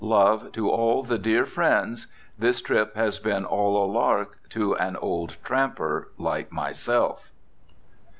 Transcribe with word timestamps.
Love 0.03 0.51
to 0.51 0.67
all 0.67 1.03
the 1.03 1.19
dear 1.19 1.45
friends..... 1.45 2.07
This 2.35 2.59
trip 2.59 2.95
has 2.95 3.19
been 3.19 3.45
all 3.45 3.85
a 3.85 3.85
lark 3.85 4.39
to 4.49 4.75
an 4.77 4.95
old 4.95 5.37
tramper 5.43 6.07
like 6.17 6.51
myself." 6.51 7.29